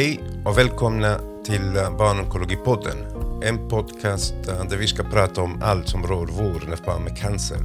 Hej 0.00 0.20
och 0.44 0.58
välkomna 0.58 1.20
till 1.44 1.72
Barnonkologipodden. 1.98 2.96
En 3.42 3.68
podcast 3.68 4.34
eh, 4.48 4.64
där 4.64 4.76
vi 4.76 4.86
ska 4.86 5.02
prata 5.02 5.42
om 5.42 5.62
allt 5.62 5.88
som 5.88 6.06
rör 6.06 6.26
vården 6.26 6.72
av 6.72 6.78
barn 6.86 7.02
med 7.04 7.18
cancer. 7.18 7.58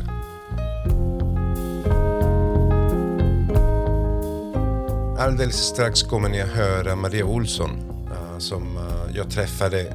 Alldeles 5.19 5.55
strax 5.55 6.03
kommer 6.03 6.29
ni 6.29 6.41
att 6.41 6.49
höra 6.49 6.95
Maria 6.95 7.25
Olsson 7.25 7.69
eh, 8.11 8.37
som 8.37 8.77
eh, 8.77 9.15
jag 9.15 9.29
träffade 9.29 9.93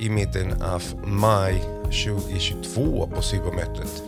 i 0.00 0.10
mitten 0.10 0.62
av 0.62 0.82
maj 1.04 1.62
2022 1.82 3.10
på 3.14 3.22
Cybermötet. 3.22 4.02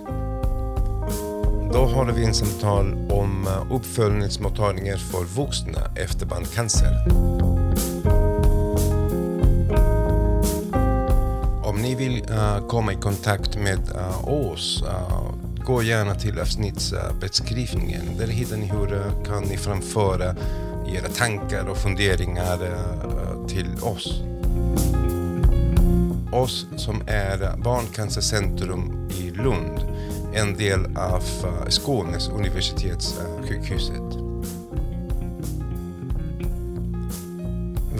Då 1.72 1.84
har 1.86 2.12
vi 2.12 2.24
en 2.24 2.34
samtal 2.34 3.10
om 3.10 3.46
eh, 3.46 3.74
uppföljningsmottagningar 3.76 4.96
för 4.96 5.24
vuxna 5.24 5.80
efter 5.96 6.26
barncancer. 6.26 7.04
Om 11.64 11.82
ni 11.82 11.95
vill 11.95 12.30
eh, 12.30 12.66
komma 12.68 12.92
i 12.92 12.96
kontakt 12.96 13.56
med 13.56 13.78
eh, 13.95 14.28
oss, 14.28 14.84
gå 15.66 15.82
gärna 15.82 16.14
till 16.14 16.40
avsnittsbeskrivningen. 16.40 18.16
Där 18.18 18.26
hittar 18.26 18.56
ni 18.56 18.66
hur 18.66 19.24
kan 19.24 19.42
ni 19.42 19.56
framföra 19.56 20.34
era 20.86 21.09
tankar 21.09 21.64
och 21.64 21.76
funderingar 21.76 22.59
till 23.48 23.66
oss. 23.82 24.23
Oss 26.32 26.66
som 26.76 27.02
är 27.06 27.56
Barncancercentrum 27.56 29.09
i 29.18 29.30
Lund 29.30 29.91
en 30.35 30.55
del 30.57 30.97
av 30.97 31.23
eh, 31.45 31.69
Skånes 31.69 32.29
universitetssjukhuset. 32.29 34.16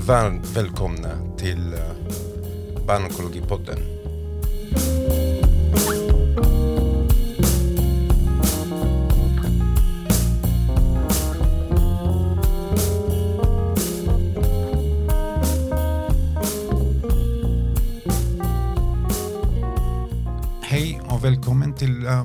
Varmt 0.07 0.57
välkomna 0.57 1.37
till 1.39 1.73
eh, 1.75 2.87
Barnonkologipodden. 2.87 4.02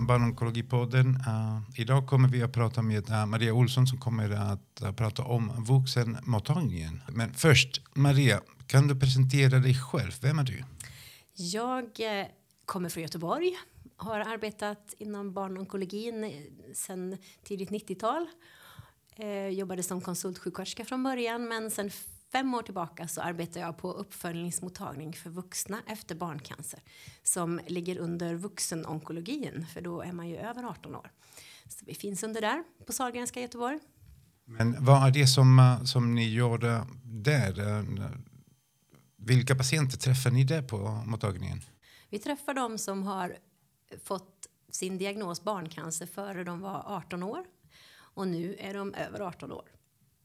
Barnonkologi 0.08 0.64
podden. 0.64 1.14
Barnonkologipodden. 1.14 1.66
Uh, 1.76 1.82
idag 1.82 2.08
kommer 2.08 2.30
vi 2.30 2.44
att 2.44 2.54
prata 2.54 2.82
med 2.82 3.10
uh, 3.10 3.26
Maria 3.26 3.54
Olsson 3.54 3.88
som 3.88 3.98
kommer 3.98 4.30
att 4.30 4.82
uh, 4.84 4.92
prata 4.92 5.24
om 5.24 5.66
vuxenmottagningen. 5.68 7.02
Men 7.08 7.34
först, 7.34 7.82
Maria, 7.94 8.42
kan 8.68 8.88
du 8.88 9.00
presentera 9.00 9.60
dig 9.60 9.76
själv? 9.76 10.12
Vem 10.22 10.40
är 10.40 10.44
du? 10.44 10.64
Jag 11.34 11.86
kommer 12.66 12.90
från 12.90 13.04
Göteborg, 13.04 13.58
har 13.96 14.20
arbetat 14.20 14.94
inom 14.98 15.34
barnonkologin 15.34 16.32
sedan 16.74 17.18
tidigt 17.44 17.70
90-tal. 17.70 18.28
Jobbade 19.52 19.84
som 19.84 20.02
konsultsjuksköterska 20.02 20.86
från 20.86 21.04
början 21.04 21.48
men 21.48 21.72
sen 21.72 21.92
fem 22.32 22.54
år 22.54 22.62
tillbaka 22.62 23.08
så 23.08 23.22
arbetar 23.22 23.62
jag 23.62 23.78
på 23.78 23.92
uppföljningsmottagning 23.92 25.14
för 25.14 25.30
vuxna 25.30 25.82
efter 25.88 26.16
barncancer 26.16 26.80
som 27.24 27.60
ligger 27.68 27.98
under 27.98 28.36
vuxenonkologin 28.36 29.66
för 29.74 29.82
då 29.82 30.02
är 30.02 30.12
man 30.12 30.30
ju 30.30 30.38
över 30.38 30.64
18 30.64 30.96
år. 30.96 31.12
Så 31.68 31.86
vi 31.86 31.96
finns 31.96 32.24
under 32.24 32.42
där 32.42 32.64
på 32.86 32.94
Sahlgrenska 32.94 33.42
Göteborg. 33.42 33.80
Men 34.46 34.86
vad 34.86 35.08
är 35.08 35.12
det 35.12 35.28
som, 35.28 35.80
som 35.86 36.16
ni 36.16 36.30
gör 36.30 36.58
där? 37.04 37.86
Vilka 39.18 39.56
patienter 39.56 39.98
träffar 39.98 40.32
ni 40.32 40.44
där 40.44 40.62
på 40.62 40.78
mottagningen? 41.06 41.62
Vi 42.10 42.20
träffar 42.20 42.54
de 42.54 42.78
som 42.78 43.04
har 43.04 43.38
fått 44.04 44.48
sin 44.72 44.98
diagnos 44.98 45.44
barncancer 45.44 46.06
före 46.06 46.44
de 46.44 46.60
var 46.60 46.84
18 46.86 47.24
år 47.24 47.46
och 47.98 48.28
nu 48.28 48.56
är 48.60 48.74
de 48.74 48.94
över 48.94 49.20
18 49.20 49.52
år. 49.52 49.77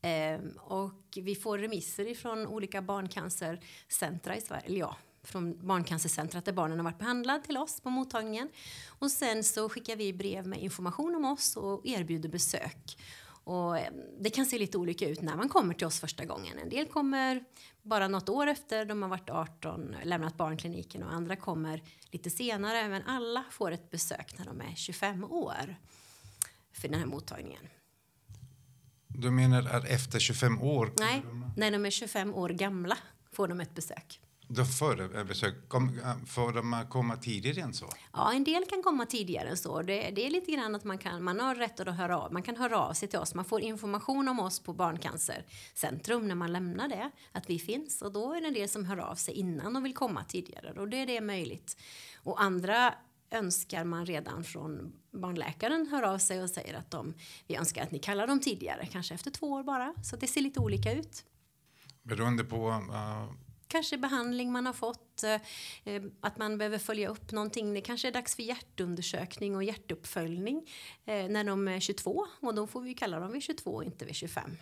Ehm, 0.03 0.57
och 0.57 1.19
vi 1.23 1.35
får 1.35 1.59
remisser 1.59 2.09
ifrån 2.09 2.47
olika 2.47 2.83
barncancercentra 2.83 4.37
i 4.37 4.41
Sverige, 4.41 4.67
eller 4.67 4.81
ja, 4.81 4.97
från 5.23 5.67
barncancercentrat 5.67 6.45
där 6.45 6.53
barnen 6.53 6.79
har 6.79 6.85
varit 6.85 6.99
behandlade 6.99 7.45
till 7.45 7.57
oss 7.57 7.81
på 7.81 7.91
mottagningen. 7.91 8.49
Och 8.89 9.11
sen 9.11 9.45
så 9.45 9.69
skickar 9.69 9.97
vi 9.97 10.13
brev 10.13 10.47
med 10.47 10.63
information 10.63 11.15
om 11.15 11.25
oss 11.25 11.57
och 11.57 11.87
erbjuder 11.87 12.29
besök. 12.29 12.99
Och 13.45 13.79
ehm, 13.79 13.95
det 14.21 14.31
kan 14.31 14.47
se 14.47 14.59
lite 14.59 14.79
olika 14.79 15.09
ut 15.09 15.23
när 15.23 15.37
man 15.37 15.49
kommer 15.49 15.75
till 15.75 15.87
oss 15.87 16.01
första 16.01 16.25
gången. 16.25 16.59
En 16.59 16.69
del 16.69 16.87
kommer 16.87 17.45
bara 17.83 18.09
något 18.09 18.29
år 18.29 18.47
efter 18.47 18.85
de 18.85 19.03
har 19.03 19.09
varit 19.09 19.31
18, 19.31 19.97
lämnat 20.05 20.37
barnkliniken 20.37 21.03
och 21.03 21.13
andra 21.13 21.37
kommer 21.37 21.83
lite 22.11 22.31
senare. 22.31 22.89
Men 22.89 23.03
alla 23.03 23.45
får 23.51 23.71
ett 23.71 23.91
besök 23.91 24.39
när 24.39 24.45
de 24.45 24.61
är 24.61 24.75
25 24.75 25.25
år 25.25 25.77
för 26.73 26.89
den 26.89 26.99
här 26.99 27.07
mottagningen. 27.07 27.69
Du 29.15 29.31
menar 29.31 29.67
att 29.67 29.85
efter 29.85 30.19
25 30.19 30.63
år? 30.63 30.93
Nej, 30.99 31.23
när 31.57 31.71
de 31.71 31.87
är 31.87 31.91
25 31.91 32.35
år 32.35 32.49
gamla 32.49 32.97
får 33.33 33.49
de 33.49 33.61
ett 33.61 33.75
besök. 33.75 34.21
Då 34.49 34.65
får, 34.65 35.25
besök. 35.25 35.55
får 36.27 36.53
de 36.53 36.87
komma 36.91 37.17
tidigare 37.17 37.61
än 37.61 37.75
så? 37.75 37.89
Ja, 38.13 38.33
en 38.33 38.45
del 38.45 38.65
kan 38.65 38.83
komma 38.83 39.07
tidigare 39.07 39.49
än 39.49 39.57
så. 39.57 39.83
Det, 39.83 40.11
det, 40.11 40.27
är 40.27 40.31
lite 40.31 40.53
grann 40.53 40.75
att 40.75 40.85
man 40.85 40.99
kan, 40.99 41.25
man 41.25 41.41
har 41.41 41.55
rätt 41.55 41.81
att 41.81 41.97
höra 41.97 42.19
av, 42.19 42.33
man 42.33 42.43
kan 42.43 42.57
höra 42.57 42.79
av 42.79 42.93
sig 42.93 43.09
till 43.09 43.19
oss. 43.19 43.35
Man 43.35 43.45
får 43.45 43.61
information 43.61 44.29
om 44.29 44.41
oss 44.41 44.61
på 44.61 44.73
Barncancercentrum 44.73 46.29
när 46.29 46.35
man 46.35 46.53
lämnar 46.53 46.89
det, 46.89 47.11
att 47.33 47.51
vi 47.51 47.59
finns. 47.59 48.03
Och 48.03 48.13
då 48.13 48.33
är 48.33 48.41
det 48.41 48.47
en 48.47 48.55
del 48.55 48.69
som 48.69 48.85
hör 48.85 48.97
av 48.97 49.15
sig 49.15 49.35
innan 49.35 49.77
och 49.77 49.85
vill 49.85 49.95
komma 49.95 50.25
tidigare. 50.25 50.73
Och 50.81 50.89
det 50.89 50.97
är 50.97 51.07
det 51.07 51.21
möjligt. 51.21 51.77
Och 52.17 52.43
andra 52.43 52.95
önskar 53.33 53.85
man 53.85 54.07
redan 54.07 54.45
från 54.45 54.93
barnläkaren 55.11 55.87
hör 55.91 56.03
av 56.03 56.19
sig 56.19 56.43
och 56.43 56.51
säger 56.51 56.75
att 56.75 56.91
de, 56.91 57.15
vi 57.47 57.57
önskar 57.57 57.83
att 57.83 57.91
ni 57.91 57.99
kallar 57.99 58.27
dem 58.27 58.41
tidigare, 58.41 58.87
kanske 58.87 59.15
efter 59.15 59.31
två 59.31 59.51
år 59.51 59.63
bara. 59.63 59.95
Så 60.05 60.17
det 60.17 60.27
ser 60.27 60.41
lite 60.41 60.61
olika 60.61 60.93
ut. 60.93 61.25
Beroende 62.03 62.45
på? 62.45 62.69
Uh... 62.69 63.33
Kanske 63.67 63.99
behandling 63.99 64.53
man 64.53 64.67
har 64.67 64.73
fått, 64.73 65.25
uh, 65.87 66.03
att 66.21 66.39
man 66.39 66.59
behöver 66.59 66.79
följa 66.79 67.09
upp 67.09 67.33
någonting. 67.33 67.75
Det 67.75 67.81
kanske 67.81 68.09
är 68.09 68.13
dags 68.13 68.37
för 68.37 68.43
hjärtundersökning 68.43 69.57
och 69.57 69.65
hjärtuppföljning 69.65 70.57
uh, 70.57 71.29
när 71.29 71.45
de 71.45 71.69
är 71.69 71.81
22 71.81 72.27
och 72.41 72.55
då 72.55 72.67
får 72.67 72.81
vi 72.81 72.95
kalla 72.95 73.21
dem 73.21 73.33
vid 73.33 73.43
22 73.43 73.71
och 73.71 73.85
inte 73.85 74.05
vid 74.05 74.15
25 74.15 74.57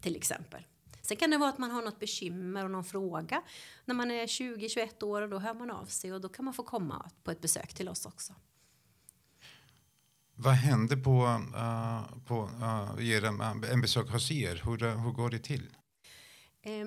till 0.00 0.16
exempel. 0.16 0.62
Sen 1.02 1.16
kan 1.16 1.30
det 1.30 1.38
vara 1.38 1.48
att 1.48 1.58
man 1.58 1.70
har 1.70 1.82
något 1.82 2.00
bekymmer 2.00 2.64
och 2.64 2.70
någon 2.70 2.84
fråga 2.84 3.42
när 3.84 3.94
man 3.94 4.10
är 4.10 4.26
20-21 4.26 5.04
år 5.04 5.22
och 5.22 5.28
då 5.28 5.38
hör 5.38 5.54
man 5.54 5.70
av 5.70 5.86
sig 5.86 6.12
och 6.12 6.20
då 6.20 6.28
kan 6.28 6.44
man 6.44 6.54
få 6.54 6.62
komma 6.62 7.10
på 7.24 7.30
ett 7.30 7.40
besök 7.40 7.74
till 7.74 7.88
oss 7.88 8.06
också. 8.06 8.34
Vad 10.34 10.54
händer 10.54 10.96
på, 10.96 11.24
uh, 11.24 12.24
på 12.24 12.42
uh, 12.42 13.10
er, 13.10 13.24
uh, 13.24 13.72
en 13.72 13.80
besök 13.80 14.10
hos 14.10 14.30
er? 14.30 14.62
Hur, 14.64 15.02
hur 15.04 15.12
går 15.12 15.30
det 15.30 15.38
till? 15.38 15.76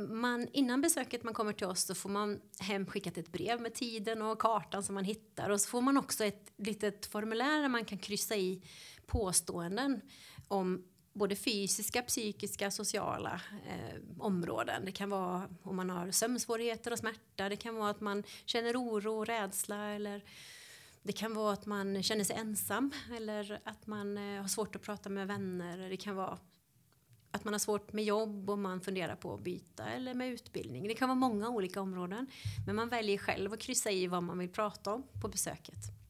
Man, 0.09 0.47
innan 0.53 0.81
besöket 0.81 1.23
man 1.23 1.33
kommer 1.33 1.53
till 1.53 1.67
oss 1.67 1.81
så 1.81 1.95
får 1.95 2.09
man 2.09 2.41
hemskickat 2.59 3.17
ett 3.17 3.31
brev 3.31 3.61
med 3.61 3.73
tiden 3.73 4.21
och 4.21 4.41
kartan 4.41 4.83
som 4.83 4.95
man 4.95 5.03
hittar 5.03 5.49
och 5.49 5.61
så 5.61 5.69
får 5.69 5.81
man 5.81 5.97
också 5.97 6.25
ett 6.25 6.51
litet 6.57 7.05
formulär 7.05 7.61
där 7.61 7.69
man 7.69 7.85
kan 7.85 7.97
kryssa 7.97 8.35
i 8.35 8.63
påståenden 9.07 10.01
om 10.47 10.83
både 11.13 11.35
fysiska, 11.35 12.01
psykiska, 12.01 12.71
sociala 12.71 13.41
eh, 13.67 14.01
områden. 14.19 14.85
Det 14.85 14.91
kan 14.91 15.09
vara 15.09 15.49
om 15.63 15.75
man 15.75 15.89
har 15.89 16.11
sömnsvårigheter 16.11 16.91
och 16.91 16.99
smärta. 16.99 17.49
Det 17.49 17.55
kan 17.55 17.75
vara 17.75 17.89
att 17.89 18.01
man 18.01 18.23
känner 18.45 18.77
oro 18.77 19.17
och 19.17 19.25
rädsla 19.25 19.89
eller 19.89 20.23
det 21.03 21.13
kan 21.13 21.33
vara 21.33 21.53
att 21.53 21.65
man 21.65 22.03
känner 22.03 22.23
sig 22.23 22.35
ensam 22.35 22.91
eller 23.15 23.59
att 23.63 23.87
man 23.87 24.17
eh, 24.17 24.41
har 24.41 24.47
svårt 24.47 24.75
att 24.75 24.81
prata 24.81 25.09
med 25.09 25.27
vänner. 25.27 25.89
Det 25.89 25.97
kan 25.97 26.15
vara 26.15 26.37
att 27.31 27.43
man 27.43 27.53
har 27.53 27.59
svårt 27.59 27.93
med 27.93 28.03
jobb 28.03 28.49
och 28.49 28.59
man 28.59 28.81
funderar 28.81 29.15
på 29.15 29.33
att 29.33 29.41
byta 29.41 29.85
eller 29.85 30.13
med 30.13 30.29
utbildning. 30.29 30.87
Det 30.87 30.93
kan 30.93 31.09
vara 31.09 31.19
många 31.19 31.49
olika 31.49 31.81
områden. 31.81 32.27
Men 32.65 32.75
man 32.75 32.89
väljer 32.89 33.17
själv 33.17 33.53
att 33.53 33.59
kryssa 33.59 33.91
i 33.91 34.07
vad 34.07 34.23
man 34.23 34.37
vill 34.37 34.49
prata 34.49 34.93
om 34.93 35.03
på 35.21 35.27
besöket. 35.27 36.00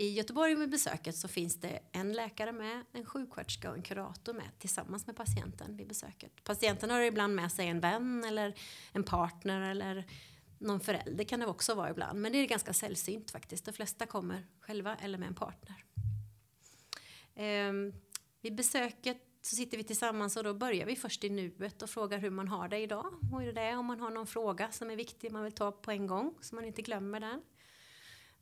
I 0.00 0.10
Göteborg 0.10 0.56
med 0.56 0.70
besöket 0.70 1.16
så 1.16 1.28
finns 1.28 1.60
det 1.60 1.80
en 1.92 2.12
läkare 2.12 2.52
med, 2.52 2.84
en 2.92 3.04
sjuksköterska 3.04 3.70
och 3.70 3.76
en 3.76 3.82
kurator 3.82 4.32
med 4.32 4.58
tillsammans 4.58 5.06
med 5.06 5.16
patienten 5.16 5.76
vid 5.76 5.88
besöket. 5.88 6.44
Patienten 6.44 6.90
har 6.90 7.00
ibland 7.00 7.34
med 7.34 7.52
sig 7.52 7.68
en 7.68 7.80
vän 7.80 8.24
eller 8.24 8.54
en 8.92 9.04
partner 9.04 9.70
eller 9.70 10.04
någon 10.58 10.80
förälder 10.80 11.24
kan 11.24 11.40
det 11.40 11.46
också 11.46 11.74
vara 11.74 11.90
ibland. 11.90 12.20
Men 12.20 12.32
det 12.32 12.38
är 12.38 12.46
ganska 12.46 12.72
sällsynt 12.72 13.30
faktiskt. 13.30 13.64
De 13.64 13.72
flesta 13.72 14.06
kommer 14.06 14.46
själva 14.60 14.96
eller 14.96 15.18
med 15.18 15.28
en 15.28 15.34
partner. 15.34 15.84
Ehm, 17.34 17.92
vid 18.40 18.54
besöket 18.54 19.22
så 19.42 19.56
sitter 19.56 19.76
vi 19.76 19.84
tillsammans 19.84 20.36
och 20.36 20.44
då 20.44 20.54
börjar 20.54 20.86
vi 20.86 20.96
först 20.96 21.24
i 21.24 21.30
nuet 21.30 21.82
och 21.82 21.90
frågar 21.90 22.18
hur 22.18 22.30
man 22.30 22.48
har 22.48 22.68
det 22.68 22.78
idag. 22.78 23.14
Och 23.32 23.42
är 23.42 23.52
det 23.52 23.76
om 23.76 23.86
man 23.86 24.00
har 24.00 24.10
någon 24.10 24.26
fråga 24.26 24.70
som 24.70 24.90
är 24.90 24.96
viktig 24.96 25.32
man 25.32 25.44
vill 25.44 25.52
ta 25.52 25.72
på 25.72 25.90
en 25.90 26.06
gång 26.06 26.34
så 26.40 26.54
man 26.54 26.64
inte 26.64 26.82
glömmer 26.82 27.20
den. 27.20 27.42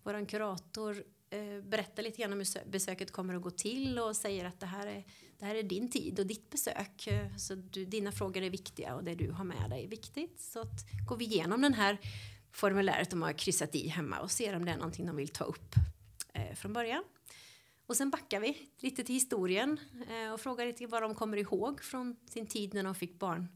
Vår 0.03 0.29
kurator 0.29 1.05
Eh, 1.31 1.63
berättar 1.63 2.03
lite 2.03 2.23
grann 2.23 2.33
om 2.33 2.39
hur 2.39 2.71
besöket 2.71 3.13
kommer 3.13 3.35
att 3.35 3.43
gå 3.43 3.51
till 3.51 3.99
och 3.99 4.17
säger 4.17 4.45
att 4.45 4.61
det 4.61 4.67
här 4.67 4.87
är 4.87 5.05
det 5.39 5.45
här 5.45 5.55
är 5.55 5.63
din 5.63 5.91
tid 5.91 6.21
och 6.21 6.27
ditt 6.27 6.51
besök. 6.51 7.07
Eh, 7.07 7.37
så 7.37 7.55
du, 7.55 7.85
dina 7.85 8.13
frågor 8.13 8.43
är 8.43 8.51
viktiga 8.51 8.95
och 8.95 9.05
det 9.05 9.15
du 9.15 9.31
har 9.31 9.45
med 9.45 9.71
dig 9.71 9.85
är 9.85 9.89
viktigt. 9.89 10.41
Så 10.41 10.61
att, 10.61 10.85
går 11.09 11.17
vi 11.17 11.25
igenom 11.25 11.63
den 11.63 11.75
här 11.75 11.99
formuläret 12.53 13.11
de 13.11 13.23
har 13.23 13.33
kryssat 13.33 13.75
i 13.75 13.89
hemma 13.89 14.19
och 14.19 14.31
ser 14.31 14.57
om 14.57 14.65
det 14.65 14.73
är 14.73 14.77
någonting 14.77 15.07
de 15.07 15.17
vill 15.17 15.29
ta 15.29 15.45
upp 15.45 15.75
eh, 16.33 16.55
från 16.55 16.73
början. 16.73 17.05
Och 17.87 17.97
sen 17.97 18.11
backar 18.11 18.41
vi 18.41 18.69
lite 18.79 19.05
till 19.05 19.15
historien 19.15 19.81
eh, 20.11 20.33
och 20.33 20.41
frågar 20.41 20.67
lite 20.67 20.87
vad 20.87 21.03
de 21.03 21.15
kommer 21.15 21.37
ihåg 21.37 21.83
från 21.83 22.17
sin 22.31 22.47
tid 22.47 22.75
när 22.75 22.83
de 22.83 22.95
fick 22.95 23.19
barn, 23.19 23.49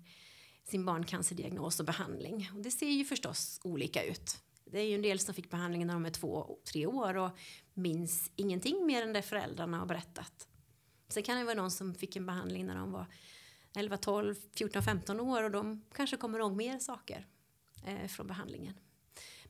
sin 0.64 0.84
barncancerdiagnos 0.84 1.80
och 1.80 1.86
behandling. 1.86 2.50
Och 2.54 2.62
det 2.62 2.70
ser 2.70 2.90
ju 2.90 3.04
förstås 3.04 3.60
olika 3.64 4.04
ut. 4.04 4.40
Det 4.70 4.80
är 4.80 4.84
ju 4.84 4.94
en 4.94 5.02
del 5.02 5.18
som 5.18 5.34
fick 5.34 5.50
behandling 5.50 5.86
när 5.86 5.94
de 5.94 6.06
är 6.06 6.10
två, 6.10 6.58
tre 6.64 6.86
år 6.86 7.16
och 7.16 7.30
minns 7.74 8.30
ingenting 8.36 8.86
mer 8.86 9.02
än 9.02 9.12
det 9.12 9.22
föräldrarna 9.22 9.78
har 9.78 9.86
berättat. 9.86 10.48
Sen 11.08 11.22
kan 11.22 11.38
det 11.38 11.44
vara 11.44 11.54
någon 11.54 11.70
som 11.70 11.94
fick 11.94 12.16
en 12.16 12.26
behandling 12.26 12.66
när 12.66 12.76
de 12.76 12.92
var 12.92 13.06
11, 13.76 13.96
12, 13.96 14.34
14, 14.54 14.82
15 14.82 15.20
år 15.20 15.42
och 15.42 15.50
de 15.50 15.84
kanske 15.92 16.16
kommer 16.16 16.38
ihåg 16.38 16.56
mer 16.56 16.78
saker 16.78 17.26
eh, 17.86 18.08
från 18.08 18.26
behandlingen. 18.26 18.74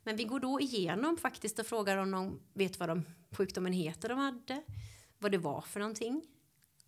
Men 0.03 0.17
vi 0.17 0.25
går 0.25 0.41
då 0.41 0.61
igenom 0.61 1.17
faktiskt 1.17 1.59
och 1.59 1.67
frågar 1.67 1.97
om 1.97 2.11
de 2.11 2.41
vet 2.55 2.81
vad 2.81 2.89
de, 2.89 3.05
sjukdomen 3.31 3.73
heter 3.73 4.09
de 4.09 4.19
hade, 4.19 4.63
vad 5.19 5.33
det 5.33 5.39
var 5.39 5.61
för 5.61 5.81
någonting. 5.81 6.23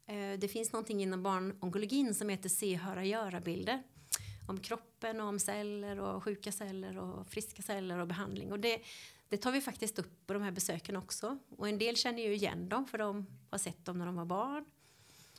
Eh, 0.06 0.38
det 0.38 0.48
finns 0.48 0.72
någonting 0.72 1.02
inom 1.02 1.22
barnonkologin 1.22 2.14
som 2.14 2.28
heter 2.28 2.48
se, 2.48 2.76
höra, 2.76 3.04
göra-bilder 3.04 3.82
om 4.52 4.60
kroppen 4.60 5.20
och 5.20 5.28
om 5.28 5.38
celler 5.38 6.00
och 6.00 6.24
sjuka 6.24 6.52
celler 6.52 6.98
och 6.98 7.26
friska 7.26 7.62
celler 7.62 7.98
och 7.98 8.06
behandling. 8.06 8.52
Och 8.52 8.60
det, 8.60 8.82
det 9.28 9.36
tar 9.36 9.52
vi 9.52 9.60
faktiskt 9.60 9.98
upp 9.98 10.26
på 10.26 10.32
de 10.32 10.42
här 10.42 10.50
besöken 10.50 10.96
också. 10.96 11.38
Och 11.56 11.68
en 11.68 11.78
del 11.78 11.96
känner 11.96 12.22
ju 12.22 12.34
igen 12.34 12.68
dem 12.68 12.86
för 12.86 12.98
de 12.98 13.26
har 13.50 13.58
sett 13.58 13.84
dem 13.84 13.98
när 13.98 14.06
de 14.06 14.16
var 14.16 14.24
barn. 14.24 14.64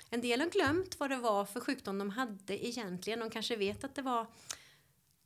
En 0.10 0.22
del 0.22 0.42
har 0.42 0.50
glömt 0.50 1.00
vad 1.00 1.10
det 1.10 1.18
var 1.18 1.46
för 1.46 1.60
sjukdom 1.60 1.98
de 1.98 2.10
hade 2.10 2.66
egentligen. 2.66 3.20
De 3.20 3.30
kanske 3.30 3.56
vet 3.56 3.84
att 3.84 3.96
det 3.96 4.02
var 4.02 4.28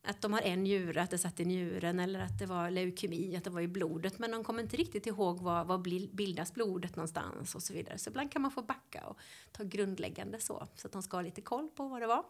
att 0.04 0.22
de 0.22 0.34
har 0.34 0.42
en 0.42 0.64
njure, 0.64 1.02
att 1.02 1.10
det 1.10 1.18
satt 1.18 1.40
i 1.40 1.46
njuren 1.46 2.00
eller 2.00 2.20
att 2.20 2.40
det 2.40 2.46
var 2.46 2.70
leukemi, 2.70 3.36
att 3.36 3.44
det 3.44 3.50
var 3.50 3.62
i 3.62 3.68
blodet. 3.68 4.20
Men 4.20 4.32
de 4.32 4.44
kommer 4.44 4.64
inte 4.64 4.78
riktigt 4.78 5.08
ihåg 5.08 5.42
var, 5.42 5.66
var 5.66 5.78
bildas 6.16 6.54
blodet 6.54 6.96
någonstans 6.96 7.56
och 7.56 7.64
så 7.64 7.74
vidare. 7.74 7.98
Så 7.98 8.10
ibland 8.10 8.32
kan 8.32 8.42
man 8.42 8.52
få 8.52 8.62
backa 8.62 9.06
och 9.06 9.20
ta 9.52 9.64
grundläggande 9.64 10.40
så, 10.40 10.68
så 10.76 10.88
att 10.88 10.94
de 10.94 11.04
ska 11.04 11.18
ha 11.18 11.22
lite 11.22 11.42
koll 11.42 11.70
på 11.70 11.88
vad 11.88 12.02
det 12.02 12.08
var. 12.08 12.24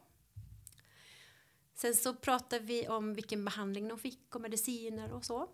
Sen 1.78 1.96
så 1.96 2.14
pratar 2.14 2.60
vi 2.60 2.88
om 2.88 3.14
vilken 3.14 3.46
behandling 3.46 3.88
de 3.88 4.00
fick 4.00 4.36
och 4.36 4.42
mediciner 4.42 5.12
och 5.12 5.26
så. 5.26 5.50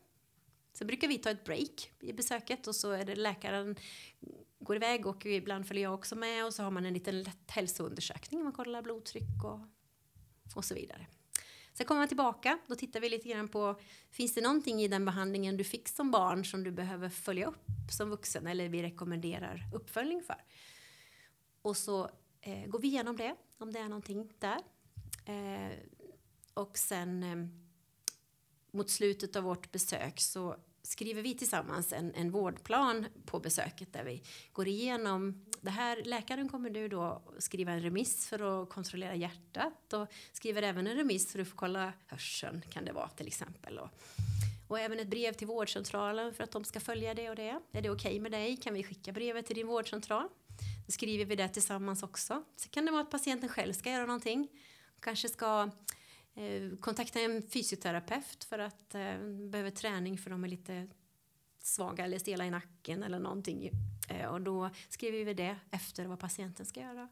Sen 0.73 0.87
brukar 0.87 1.07
vi 1.07 1.17
ta 1.17 1.29
ett 1.29 1.43
break 1.43 1.91
i 1.99 2.13
besöket 2.13 2.67
och 2.67 2.75
så 2.75 2.91
är 2.91 3.05
det 3.05 3.15
läkaren 3.15 3.75
går 4.59 4.75
iväg 4.75 5.05
och 5.05 5.25
ibland 5.25 5.67
följer 5.67 5.83
jag 5.83 5.93
också 5.93 6.15
med 6.15 6.45
och 6.45 6.53
så 6.53 6.63
har 6.63 6.71
man 6.71 6.85
en 6.85 6.93
liten 6.93 7.21
lätt 7.21 7.51
hälsoundersökning. 7.51 8.43
Man 8.43 8.53
kollar 8.53 8.81
blodtryck 8.81 9.43
och, 9.43 9.59
och 10.55 10.65
så 10.65 10.75
vidare. 10.75 11.07
Sen 11.73 11.85
kommer 11.85 12.01
man 12.01 12.07
tillbaka, 12.07 12.59
då 12.67 12.75
tittar 12.75 12.99
vi 12.99 13.09
lite 13.09 13.29
grann 13.29 13.47
på 13.47 13.79
finns 14.11 14.33
det 14.33 14.41
någonting 14.41 14.81
i 14.81 14.87
den 14.87 15.05
behandlingen 15.05 15.57
du 15.57 15.63
fick 15.63 15.87
som 15.87 16.11
barn 16.11 16.45
som 16.45 16.63
du 16.63 16.71
behöver 16.71 17.09
följa 17.09 17.47
upp 17.47 17.65
som 17.91 18.09
vuxen 18.09 18.47
eller 18.47 18.69
vi 18.69 18.83
rekommenderar 18.83 19.69
uppföljning 19.73 20.23
för. 20.23 20.43
Och 21.61 21.77
så 21.77 22.09
eh, 22.41 22.65
går 22.67 22.79
vi 22.79 22.87
igenom 22.87 23.17
det, 23.17 23.35
om 23.57 23.73
det 23.73 23.79
är 23.79 23.89
någonting 23.89 24.33
där. 24.39 24.59
Eh, 25.25 25.77
och 26.53 26.77
sen 26.77 27.23
eh, 27.23 27.47
mot 28.71 28.89
slutet 28.89 29.35
av 29.35 29.44
vårt 29.44 29.71
besök 29.71 30.19
så 30.19 30.55
skriver 30.81 31.21
vi 31.21 31.33
tillsammans 31.33 31.94
en, 31.94 32.13
en 32.13 32.31
vårdplan 32.31 33.05
på 33.25 33.39
besöket 33.39 33.94
där 33.94 34.03
vi 34.03 34.23
går 34.53 34.67
igenom 34.67 35.45
det 35.63 35.69
här, 35.69 36.01
läkaren 36.05 36.50
kommer 36.50 36.69
nu 36.69 36.88
då 36.88 37.21
skriva 37.39 37.71
en 37.71 37.81
remiss 37.81 38.27
för 38.27 38.63
att 38.63 38.69
kontrollera 38.69 39.15
hjärtat 39.15 39.94
och 39.94 40.07
skriver 40.33 40.61
även 40.61 40.88
en 40.88 40.95
remiss 40.95 41.31
för 41.31 41.39
att 41.39 41.47
få 41.47 41.55
kolla 41.55 41.94
hörseln 42.07 42.61
kan 42.69 42.85
det 42.85 42.91
vara 42.91 43.09
till 43.09 43.27
exempel. 43.27 43.79
Och, 43.79 43.89
och 44.67 44.79
även 44.79 45.00
ett 45.00 45.07
brev 45.07 45.33
till 45.33 45.47
vårdcentralen 45.47 46.33
för 46.33 46.44
att 46.44 46.51
de 46.51 46.63
ska 46.63 46.79
följa 46.79 47.13
det 47.13 47.29
och 47.29 47.35
det. 47.35 47.59
Är 47.71 47.81
det 47.81 47.89
okej 47.89 47.91
okay 47.91 48.19
med 48.19 48.31
dig? 48.31 48.57
Kan 48.57 48.73
vi 48.73 48.83
skicka 48.83 49.11
brevet 49.11 49.45
till 49.45 49.55
din 49.55 49.67
vårdcentral? 49.67 50.27
Då 50.85 50.91
skriver 50.91 51.25
vi 51.25 51.35
det 51.35 51.47
tillsammans 51.47 52.03
också. 52.03 52.44
Så 52.55 52.69
kan 52.69 52.85
det 52.85 52.91
vara 52.91 53.01
att 53.01 53.11
patienten 53.11 53.50
själv 53.50 53.73
ska 53.73 53.91
göra 53.91 54.05
någonting. 54.05 54.47
Kanske 55.00 55.29
ska 55.29 55.69
Eh, 56.35 56.77
kontakta 56.80 57.19
en 57.19 57.41
fysioterapeut 57.41 58.44
för 58.44 58.59
att 58.59 58.95
eh, 58.95 59.18
behöver 59.50 59.69
träning 59.69 60.18
för 60.18 60.30
de 60.30 60.44
är 60.44 60.47
lite 60.47 60.88
svaga 61.59 62.06
eller 62.06 62.19
stela 62.19 62.45
i 62.45 62.50
nacken 62.50 63.03
eller 63.03 63.19
någonting. 63.19 63.69
Eh, 64.09 64.25
och 64.25 64.41
då 64.41 64.69
skriver 64.89 65.25
vi 65.25 65.33
det 65.33 65.56
efter 65.71 66.06
vad 66.06 66.19
patienten 66.19 66.65
ska 66.65 66.80
göra. 66.80 67.09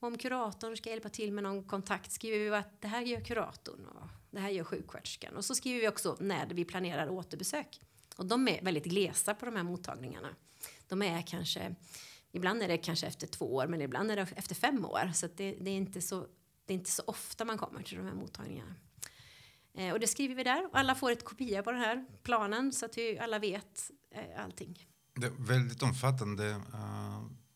Om 0.00 0.18
kuratorn 0.18 0.76
ska 0.76 0.90
hjälpa 0.90 1.08
till 1.08 1.32
med 1.32 1.42
någon 1.42 1.64
kontakt 1.64 2.12
skriver 2.12 2.38
vi 2.38 2.50
att 2.50 2.80
det 2.80 2.88
här 2.88 3.02
gör 3.02 3.20
kuratorn 3.20 3.86
och 3.86 4.08
det 4.30 4.40
här 4.40 4.50
gör 4.50 4.64
sjuksköterskan. 4.64 5.36
Och 5.36 5.44
så 5.44 5.54
skriver 5.54 5.80
vi 5.80 5.88
också 5.88 6.16
när 6.20 6.46
vi 6.46 6.64
planerar 6.64 7.08
återbesök. 7.08 7.80
Och 8.16 8.26
de 8.26 8.48
är 8.48 8.62
väldigt 8.62 8.84
glesa 8.84 9.34
på 9.34 9.46
de 9.46 9.56
här 9.56 9.62
mottagningarna. 9.62 10.28
De 10.88 11.02
är 11.02 11.22
kanske, 11.22 11.74
ibland 12.32 12.62
är 12.62 12.68
det 12.68 12.78
kanske 12.78 13.06
efter 13.06 13.26
två 13.26 13.54
år 13.54 13.66
men 13.66 13.82
ibland 13.82 14.10
är 14.10 14.16
det 14.16 14.26
efter 14.36 14.54
fem 14.54 14.84
år. 14.84 15.10
Så 15.14 15.26
det, 15.26 15.56
det, 15.60 15.70
är 15.70 15.76
inte 15.76 16.00
så, 16.02 16.26
det 16.66 16.72
är 16.72 16.78
inte 16.78 16.90
så 16.90 17.02
ofta 17.06 17.44
man 17.44 17.58
kommer 17.58 17.82
till 17.82 17.96
de 17.96 18.06
här 18.06 18.14
mottagningarna. 18.14 18.74
Eh, 19.74 19.92
och 19.92 20.00
det 20.00 20.06
skriver 20.06 20.34
vi 20.34 20.44
där. 20.44 20.66
Och 20.66 20.78
Alla 20.78 20.94
får 20.94 21.10
ett 21.10 21.24
kopia 21.24 21.62
på 21.62 21.72
den 21.72 21.80
här 21.80 22.06
planen 22.22 22.72
så 22.72 22.86
att 22.86 22.98
vi 22.98 23.18
alla 23.18 23.38
vet 23.38 23.90
eh, 24.10 24.44
allting. 24.44 24.86
Det 25.14 25.26
är 25.26 25.32
väldigt 25.38 25.82
omfattande 25.82 26.60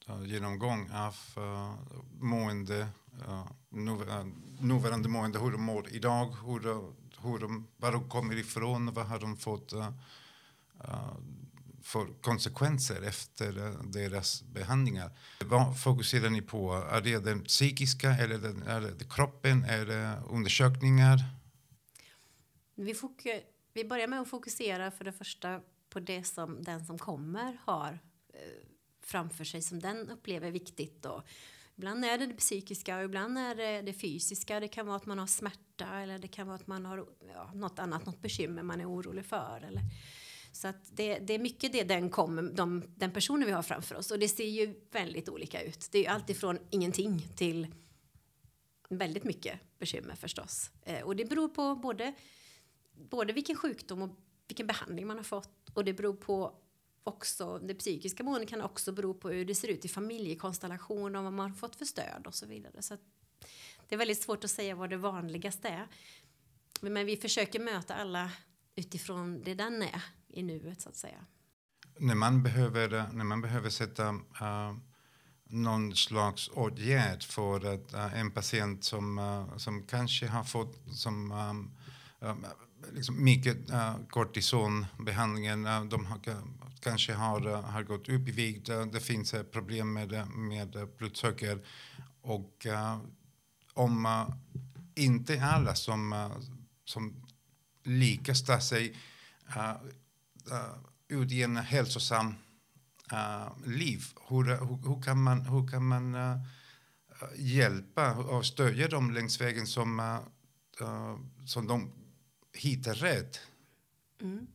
uh, 0.08 0.24
genomgång 0.26 0.90
av 0.90 1.16
uh, 1.36 1.74
mående, 2.20 2.88
uh, 3.28 3.46
nuvarande 4.58 5.08
mående, 5.08 5.38
hur 5.38 5.50
de 5.50 5.62
mår 5.62 5.88
idag, 5.92 6.36
hur, 6.46 6.60
hur 7.22 7.38
de, 7.38 7.66
var 7.76 7.92
de 7.92 8.08
kommer 8.08 8.36
ifrån, 8.36 8.94
vad 8.94 9.06
har 9.06 9.18
de 9.18 9.36
fått 9.36 9.72
uh, 9.72 9.90
får 11.88 12.20
konsekvenser 12.20 13.02
efter 13.02 13.52
deras 13.92 14.42
behandlingar. 14.42 15.10
Vad 15.44 15.80
fokuserar 15.80 16.30
ni 16.30 16.42
på? 16.42 16.72
Är 16.90 17.00
det 17.00 17.18
den 17.18 17.44
psykiska 17.44 18.10
eller 18.10 18.38
den, 18.38 18.62
är 18.62 18.80
det 18.80 19.10
kroppen? 19.10 19.64
Är 19.64 19.86
det 19.86 20.22
undersökningar? 20.30 21.18
Vi, 22.74 22.94
fokus, 22.94 23.32
vi 23.72 23.84
börjar 23.84 24.06
med 24.06 24.20
att 24.20 24.28
fokusera 24.28 24.90
för 24.90 25.04
det 25.04 25.12
första 25.12 25.60
på 25.90 26.00
det 26.00 26.24
som 26.24 26.62
den 26.62 26.86
som 26.86 26.98
kommer 26.98 27.58
har 27.64 27.98
eh, 28.34 28.40
framför 29.02 29.44
sig 29.44 29.62
som 29.62 29.80
den 29.80 30.10
upplever 30.10 30.50
viktigt. 30.50 31.04
Och 31.04 31.22
ibland 31.76 32.04
är 32.04 32.18
det 32.18 32.26
det 32.26 32.34
psykiska 32.34 32.98
och 32.98 33.04
ibland 33.04 33.38
är 33.38 33.54
det 33.54 33.82
det 33.82 33.92
fysiska. 33.92 34.60
Det 34.60 34.68
kan 34.68 34.86
vara 34.86 34.96
att 34.96 35.06
man 35.06 35.18
har 35.18 35.26
smärta 35.26 36.00
eller 36.00 36.18
det 36.18 36.28
kan 36.28 36.46
vara 36.46 36.56
att 36.56 36.66
man 36.66 36.86
har 36.86 37.06
ja, 37.34 37.50
något 37.54 37.78
annat, 37.78 38.06
något 38.06 38.22
bekymmer 38.22 38.62
man 38.62 38.80
är 38.80 38.90
orolig 38.90 39.24
för. 39.24 39.64
Eller, 39.68 39.82
så 40.52 40.68
att 40.68 40.96
det, 40.96 41.18
det 41.18 41.34
är 41.34 41.38
mycket 41.38 41.72
det 41.72 41.82
den, 41.82 42.10
kom, 42.10 42.54
de, 42.54 42.82
den 42.96 43.12
personen 43.12 43.46
vi 43.46 43.52
har 43.52 43.62
framför 43.62 43.94
oss 43.94 44.10
och 44.10 44.18
det 44.18 44.28
ser 44.28 44.48
ju 44.48 44.74
väldigt 44.90 45.28
olika 45.28 45.62
ut. 45.62 45.88
Det 45.90 45.98
är 45.98 46.02
ju 46.02 46.08
alltifrån 46.08 46.58
ingenting 46.70 47.28
till 47.36 47.66
väldigt 48.88 49.24
mycket 49.24 49.60
bekymmer 49.78 50.14
förstås. 50.14 50.70
Eh, 50.82 51.02
och 51.02 51.16
det 51.16 51.24
beror 51.24 51.48
på 51.48 51.74
både 51.74 52.14
både 52.92 53.32
vilken 53.32 53.56
sjukdom 53.56 54.02
och 54.02 54.10
vilken 54.48 54.66
behandling 54.66 55.06
man 55.06 55.16
har 55.16 55.24
fått 55.24 55.68
och 55.74 55.84
det 55.84 55.92
beror 55.92 56.14
på 56.14 56.54
också, 57.04 57.58
det 57.58 57.74
psykiska 57.74 58.22
måendet 58.22 58.48
kan 58.48 58.60
också 58.60 58.92
bero 58.92 59.14
på 59.14 59.28
hur 59.28 59.44
det 59.44 59.54
ser 59.54 59.68
ut 59.68 59.84
i 59.84 59.88
familjekonstellation 59.88 61.16
och 61.16 61.24
vad 61.24 61.32
man 61.32 61.50
har 61.50 61.56
fått 61.56 61.76
för 61.76 61.84
stöd 61.84 62.26
och 62.26 62.34
så 62.34 62.46
vidare. 62.46 62.82
Så 62.82 62.96
det 63.88 63.94
är 63.94 63.98
väldigt 63.98 64.22
svårt 64.22 64.44
att 64.44 64.50
säga 64.50 64.74
vad 64.74 64.90
det 64.90 64.96
vanligaste 64.96 65.68
är. 65.68 65.88
Men 66.80 67.06
vi 67.06 67.16
försöker 67.16 67.60
möta 67.60 67.94
alla 67.94 68.32
utifrån 68.76 69.42
det 69.44 69.54
den 69.54 69.82
är 69.82 70.02
i 70.28 70.42
nuet 70.42 70.80
så 70.80 70.88
att 70.88 70.96
säga. 70.96 71.24
När 71.98 72.14
man 72.14 72.42
behöver, 72.42 73.08
när 73.12 73.24
man 73.24 73.40
behöver 73.40 73.70
sätta 73.70 74.08
uh, 74.10 74.76
någon 75.44 75.96
slags 75.96 76.48
åtgärd 76.48 77.22
för 77.22 77.74
att, 77.74 77.94
uh, 77.94 78.20
en 78.20 78.30
patient 78.30 78.84
som, 78.84 79.18
uh, 79.18 79.56
som 79.56 79.82
kanske 79.86 80.26
har 80.26 80.44
fått 80.44 80.76
som 80.90 81.32
um, 81.32 81.70
um, 82.18 82.46
liksom 82.92 83.24
mycket 83.24 83.70
uh, 83.70 83.96
kortisonbehandlingen. 84.10 85.66
Uh, 85.66 85.84
de 85.84 86.06
har, 86.06 86.20
kanske 86.80 87.12
har, 87.12 87.46
uh, 87.46 87.60
har 87.60 87.82
gått 87.82 88.08
upp 88.08 88.28
i 88.28 88.32
vikt. 88.32 88.68
Uh, 88.68 88.86
det 88.86 89.00
finns 89.00 89.34
uh, 89.34 89.42
problem 89.42 89.92
med, 89.92 90.28
med 90.28 90.88
blodsocker. 90.98 91.66
Och 92.20 92.66
om 93.74 94.26
inte 94.94 95.44
alla 95.44 95.74
som, 95.74 96.30
som 96.84 97.24
lyckas 97.84 98.44
ta 98.44 98.60
sig 98.60 98.96
Eh, 100.50 100.74
ut 101.08 101.32
i 101.32 101.42
en 101.42 101.56
hälsosam 101.56 102.34
eh, 103.12 103.66
liv, 103.66 104.02
hur, 104.28 104.44
hur, 104.44 104.88
hur, 104.88 105.02
kan 105.02 105.22
man, 105.22 105.40
hur 105.40 105.68
kan 105.68 105.84
man 105.84 106.14
eh, 106.14 106.36
hjälpa 107.36 108.14
och 108.14 108.46
stödja 108.46 108.88
dem 108.88 109.10
längs 109.10 109.40
vägen 109.40 109.66
som, 109.66 110.20
som 111.46 111.66
de 111.66 111.92
hittar 112.52 112.94
rätt. 112.94 113.40
Mm. 114.20 114.46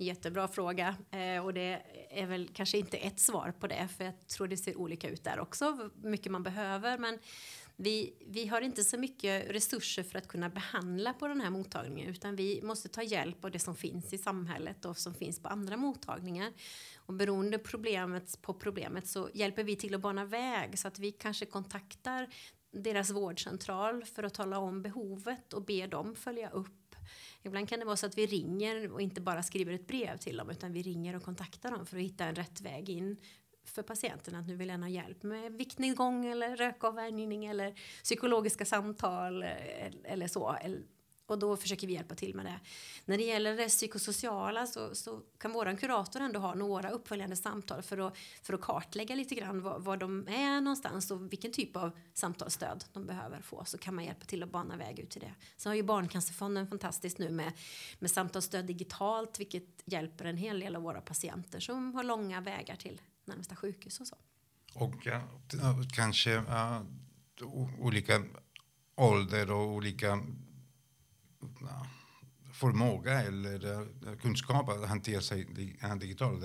Jättebra 0.00 0.48
fråga 0.48 0.96
eh, 1.10 1.44
och 1.44 1.54
det 1.54 1.82
är 2.10 2.26
väl 2.26 2.48
kanske 2.54 2.78
inte 2.78 2.96
ett 2.96 3.20
svar 3.20 3.54
på 3.60 3.66
det 3.66 3.88
för 3.96 4.04
jag 4.04 4.28
tror 4.28 4.48
det 4.48 4.56
ser 4.56 4.76
olika 4.76 5.08
ut 5.08 5.24
där 5.24 5.40
också, 5.40 5.90
mycket 6.02 6.32
man 6.32 6.42
behöver 6.42 6.98
men 6.98 7.18
vi, 7.82 8.14
vi 8.26 8.46
har 8.46 8.60
inte 8.60 8.84
så 8.84 8.98
mycket 8.98 9.50
resurser 9.50 10.02
för 10.02 10.18
att 10.18 10.28
kunna 10.28 10.48
behandla 10.48 11.12
på 11.12 11.28
den 11.28 11.40
här 11.40 11.50
mottagningen 11.50 12.10
utan 12.10 12.36
vi 12.36 12.62
måste 12.62 12.88
ta 12.88 13.02
hjälp 13.02 13.44
av 13.44 13.50
det 13.50 13.58
som 13.58 13.76
finns 13.76 14.12
i 14.12 14.18
samhället 14.18 14.84
och 14.84 14.98
som 14.98 15.14
finns 15.14 15.42
på 15.42 15.48
andra 15.48 15.76
mottagningar. 15.76 16.52
Och 16.96 17.14
beroende 17.14 17.58
problemet 17.58 18.42
på 18.42 18.54
problemet 18.54 19.06
så 19.06 19.30
hjälper 19.34 19.64
vi 19.64 19.76
till 19.76 19.94
att 19.94 20.00
bana 20.00 20.24
väg 20.24 20.78
så 20.78 20.88
att 20.88 20.98
vi 20.98 21.12
kanske 21.12 21.46
kontaktar 21.46 22.28
deras 22.72 23.10
vårdcentral 23.10 24.04
för 24.04 24.22
att 24.22 24.34
tala 24.34 24.58
om 24.58 24.82
behovet 24.82 25.52
och 25.52 25.64
be 25.64 25.86
dem 25.86 26.14
följa 26.14 26.50
upp. 26.50 26.94
Ibland 27.42 27.68
kan 27.68 27.78
det 27.78 27.84
vara 27.84 27.96
så 27.96 28.06
att 28.06 28.18
vi 28.18 28.26
ringer 28.26 28.92
och 28.92 29.00
inte 29.00 29.20
bara 29.20 29.42
skriver 29.42 29.72
ett 29.72 29.86
brev 29.86 30.16
till 30.16 30.36
dem 30.36 30.50
utan 30.50 30.72
vi 30.72 30.82
ringer 30.82 31.16
och 31.16 31.22
kontaktar 31.22 31.70
dem 31.70 31.86
för 31.86 31.96
att 31.96 32.02
hitta 32.02 32.24
en 32.24 32.34
rätt 32.34 32.60
väg 32.60 32.88
in 32.88 33.16
för 33.70 33.82
patienten 33.82 34.34
att 34.34 34.46
nu 34.46 34.56
vill 34.56 34.70
en 34.70 34.82
ha 34.82 34.88
hjälp 34.88 35.22
med 35.22 35.52
viktnedgång 35.52 36.26
eller 36.26 36.56
rökavvänjning 36.56 37.44
eller 37.44 37.74
psykologiska 38.02 38.64
samtal 38.64 39.42
eh, 39.42 39.50
eller 40.04 40.26
så. 40.26 40.56
Och 41.30 41.38
då 41.38 41.56
försöker 41.56 41.86
vi 41.86 41.92
hjälpa 41.92 42.14
till 42.14 42.34
med 42.34 42.46
det. 42.46 42.60
När 43.04 43.18
det 43.18 43.24
gäller 43.24 43.56
det 43.56 43.68
psykosociala 43.68 44.66
så, 44.66 44.94
så 44.94 45.20
kan 45.38 45.52
våran 45.52 45.76
kurator 45.76 46.20
ändå 46.20 46.40
ha 46.40 46.54
några 46.54 46.90
uppföljande 46.90 47.36
samtal 47.36 47.82
för 47.82 47.98
att, 47.98 48.18
för 48.42 48.54
att 48.54 48.60
kartlägga 48.60 49.14
lite 49.14 49.34
grann 49.34 49.62
var, 49.62 49.78
var 49.78 49.96
de 49.96 50.28
är 50.28 50.60
någonstans 50.60 51.10
och 51.10 51.32
vilken 51.32 51.52
typ 51.52 51.76
av 51.76 51.90
samtalsstöd 52.14 52.84
de 52.92 53.06
behöver 53.06 53.40
få. 53.40 53.64
Så 53.64 53.78
kan 53.78 53.94
man 53.94 54.04
hjälpa 54.04 54.24
till 54.24 54.42
att 54.42 54.50
bana 54.50 54.76
väg 54.76 54.98
ut 54.98 55.10
till 55.10 55.20
det. 55.20 55.34
Sen 55.56 55.70
har 55.70 55.76
ju 55.76 55.82
Barncancerfonden 55.82 56.66
fantastiskt 56.66 57.18
nu 57.18 57.30
med, 57.30 57.52
med 57.98 58.10
samtalsstöd 58.10 58.64
digitalt 58.64 59.40
vilket 59.40 59.82
hjälper 59.84 60.24
en 60.24 60.36
hel 60.36 60.60
del 60.60 60.76
av 60.76 60.82
våra 60.82 61.00
patienter 61.00 61.60
som 61.60 61.94
har 61.94 62.04
långa 62.04 62.40
vägar 62.40 62.76
till 62.76 63.00
närmsta 63.30 63.56
sjukhus 63.56 64.00
och 64.00 64.06
så. 64.06 64.16
Och 64.74 65.06
ja, 65.06 65.22
kanske 65.92 66.36
uh, 66.36 66.82
olika 67.78 68.24
ålder 68.94 69.50
och 69.50 69.68
olika 69.68 70.06
ja, 71.60 71.86
förmåga 72.52 73.22
eller 73.22 73.66
uh, 73.66 74.16
kunskap 74.16 74.68
att 74.68 74.88
hantera 74.88 75.20
sig 75.20 75.44
digitalt. 76.00 76.44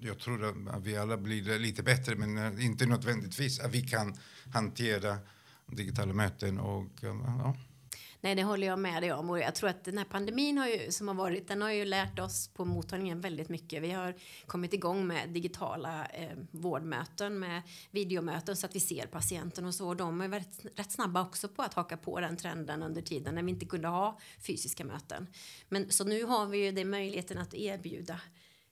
Jag 0.00 0.18
tror 0.18 0.68
att 0.70 0.82
vi 0.82 0.96
alla 0.96 1.16
blir 1.16 1.58
lite 1.58 1.82
bättre 1.82 2.16
men 2.16 2.60
inte 2.60 2.86
nödvändigtvis 2.86 3.60
att 3.60 3.70
vi 3.70 3.88
kan 3.88 4.14
hantera 4.52 5.18
digitala 5.66 6.12
möten 6.12 6.58
och 6.58 6.90
ja. 7.00 7.56
Nej, 8.20 8.34
det 8.34 8.42
håller 8.42 8.66
jag 8.66 8.78
med 8.78 9.02
dig 9.02 9.12
om. 9.12 9.30
Och 9.30 9.38
jag 9.38 9.54
tror 9.54 9.70
att 9.70 9.84
den 9.84 9.98
här 9.98 10.04
pandemin 10.04 10.58
har 10.58 10.66
ju, 10.66 10.92
som 10.92 11.08
har 11.08 11.14
varit, 11.14 11.48
den 11.48 11.62
har 11.62 11.70
ju 11.70 11.84
lärt 11.84 12.18
oss 12.18 12.48
på 12.48 12.64
mottagningen 12.64 13.20
väldigt 13.20 13.48
mycket. 13.48 13.82
Vi 13.82 13.90
har 13.90 14.14
kommit 14.46 14.72
igång 14.72 15.06
med 15.06 15.28
digitala 15.28 16.06
eh, 16.06 16.36
vårdmöten, 16.50 17.38
med 17.38 17.62
videomöten 17.90 18.56
så 18.56 18.66
att 18.66 18.74
vi 18.74 18.80
ser 18.80 19.06
patienten 19.06 19.66
och 19.66 19.74
så. 19.74 19.88
Och 19.88 19.96
de 19.96 20.20
är 20.20 20.28
rätt, 20.28 20.66
rätt 20.76 20.92
snabba 20.92 21.22
också 21.22 21.48
på 21.48 21.62
att 21.62 21.74
haka 21.74 21.96
på 21.96 22.20
den 22.20 22.36
trenden 22.36 22.82
under 22.82 23.02
tiden 23.02 23.34
när 23.34 23.42
vi 23.42 23.50
inte 23.50 23.66
kunde 23.66 23.88
ha 23.88 24.18
fysiska 24.40 24.84
möten. 24.84 25.26
Men 25.68 25.90
så 25.90 26.04
nu 26.04 26.24
har 26.24 26.46
vi 26.46 26.64
ju 26.64 26.72
den 26.72 26.90
möjligheten 26.90 27.38
att 27.38 27.54
erbjuda 27.54 28.20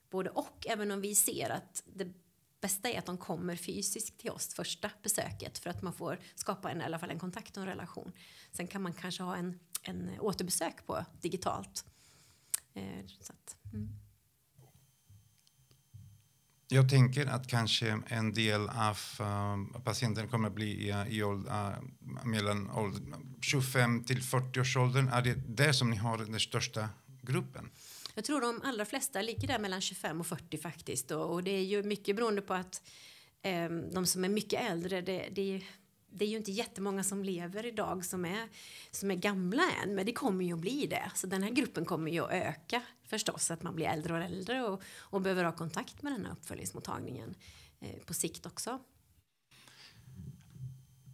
både 0.09 0.29
och, 0.29 0.67
även 0.69 0.91
om 0.91 1.01
vi 1.01 1.15
ser 1.15 1.49
att 1.49 1.83
det 1.85 2.13
bästa 2.61 2.89
är 2.89 2.99
att 2.99 3.05
de 3.05 3.17
kommer 3.17 3.55
fysiskt 3.55 4.19
till 4.19 4.31
oss 4.31 4.53
första 4.53 4.91
besöket 5.03 5.57
för 5.57 5.69
att 5.69 5.81
man 5.81 5.93
får 5.93 6.19
skapa 6.35 6.71
en, 6.71 6.81
i 6.81 6.83
alla 6.83 6.99
fall 6.99 7.09
en 7.09 7.19
kontakt 7.19 7.57
och 7.57 7.63
en 7.63 7.69
relation. 7.69 8.11
Sen 8.51 8.67
kan 8.67 8.81
man 8.81 8.93
kanske 8.93 9.23
ha 9.23 9.35
en, 9.35 9.59
en 9.81 10.19
återbesök 10.19 10.85
på 10.85 11.05
digitalt. 11.21 11.85
Eh, 12.73 12.99
att, 13.29 13.57
mm. 13.73 13.89
Jag 16.69 16.89
tänker 16.89 17.25
att 17.25 17.47
kanske 17.47 17.99
en 18.07 18.33
del 18.33 18.69
av 18.69 18.97
eh, 19.19 19.25
uh, 19.25 19.81
patienterna 19.83 20.27
kommer 20.27 20.47
att 20.47 20.55
bli 20.55 20.71
i, 20.71 20.89
i 20.89 21.23
uh, 21.23 21.73
mellan 22.23 22.69
25 23.41 24.03
till 24.03 24.23
40 24.23 24.59
års 24.59 24.77
åldern. 24.77 25.07
Är 25.07 25.21
det 25.21 25.33
där 25.33 25.71
som 25.71 25.89
ni 25.89 25.95
har 25.95 26.17
den 26.17 26.39
största 26.39 26.89
gruppen? 27.21 27.69
Jag 28.17 28.25
tror 28.25 28.41
de 28.41 28.61
allra 28.63 28.85
flesta 28.85 29.21
ligger 29.21 29.47
där 29.47 29.59
mellan 29.59 29.81
25 29.81 30.19
och 30.19 30.27
40 30.27 30.57
faktiskt. 30.57 31.11
Och, 31.11 31.33
och 31.33 31.43
det 31.43 31.51
är 31.51 31.63
ju 31.63 31.83
mycket 31.83 32.15
beroende 32.15 32.41
på 32.41 32.53
att 32.53 32.89
eh, 33.41 33.69
de 33.69 34.05
som 34.05 34.23
är 34.23 34.29
mycket 34.29 34.71
äldre, 34.71 35.01
det, 35.01 35.29
det, 35.31 35.55
är, 35.55 35.63
det 36.11 36.25
är 36.25 36.29
ju 36.29 36.37
inte 36.37 36.51
jättemånga 36.51 37.03
som 37.03 37.23
lever 37.23 37.65
idag 37.65 38.05
som 38.05 38.25
är, 38.25 38.47
som 38.91 39.11
är 39.11 39.15
gamla 39.15 39.63
än, 39.83 39.95
men 39.95 40.05
det 40.05 40.13
kommer 40.13 40.45
ju 40.45 40.53
att 40.53 40.59
bli 40.59 40.87
det. 40.87 41.11
Så 41.15 41.27
den 41.27 41.43
här 41.43 41.49
gruppen 41.49 41.85
kommer 41.85 42.11
ju 42.11 42.23
att 42.23 42.31
öka 42.31 42.81
förstås, 43.07 43.51
att 43.51 43.63
man 43.63 43.75
blir 43.75 43.85
äldre 43.85 44.13
och 44.13 44.19
äldre 44.19 44.63
och, 44.63 44.81
och 44.99 45.21
behöver 45.21 45.43
ha 45.43 45.51
kontakt 45.51 46.01
med 46.01 46.13
den 46.13 46.25
här 46.25 46.31
uppföljningsmottagningen 46.31 47.35
eh, 47.79 47.99
på 48.05 48.13
sikt 48.13 48.45
också. 48.45 48.79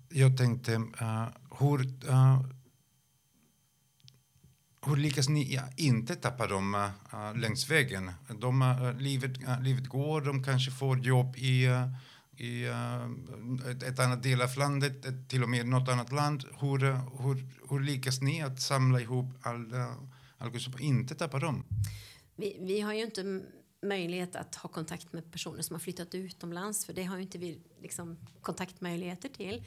Jag 0.09 0.37
tänkte, 0.37 0.75
uh, 0.75 1.27
hur, 1.59 1.79
uh, 2.09 2.41
hur 4.85 4.95
lyckas 4.95 5.29
ni 5.29 5.59
inte 5.77 6.15
tappa 6.15 6.47
dem 6.47 6.75
uh, 6.75 7.37
längs 7.37 7.69
vägen? 7.69 8.11
De, 8.39 8.61
uh, 8.61 8.97
livet, 8.99 9.41
uh, 9.41 9.61
livet 9.61 9.87
går, 9.87 10.21
de 10.21 10.43
kanske 10.43 10.71
får 10.71 10.99
jobb 10.99 11.35
i, 11.37 11.65
i 12.37 12.65
ett, 13.69 13.83
ett 13.83 13.99
annat 13.99 14.23
del 14.23 14.41
av 14.41 14.57
landet, 14.57 15.29
till 15.29 15.43
och 15.43 15.49
med 15.49 15.67
något 15.67 15.89
annat 15.89 16.11
land. 16.11 16.45
Hur, 16.59 16.79
hur, 17.23 17.47
hur 17.69 17.79
lyckas 17.79 18.21
ni 18.21 18.41
att 18.41 18.61
samla 18.61 19.01
ihop 19.01 19.25
alla, 19.41 19.95
kunskap 20.51 20.73
och 20.73 20.81
inte 20.81 21.15
tappa 21.15 21.39
dem? 21.39 21.65
Vi, 22.35 22.57
vi 22.59 22.81
har 22.81 22.93
ju 22.93 23.03
inte 23.03 23.41
möjlighet 23.81 24.35
att 24.35 24.55
ha 24.55 24.69
kontakt 24.69 25.13
med 25.13 25.31
personer 25.31 25.61
som 25.61 25.73
har 25.73 25.79
flyttat 25.79 26.15
utomlands 26.15 26.85
för 26.85 26.93
det 26.93 27.03
har 27.03 27.15
ju 27.15 27.21
inte 27.21 27.37
vi 27.37 27.59
liksom 27.81 28.17
kontaktmöjligheter 28.41 29.29
till. 29.29 29.63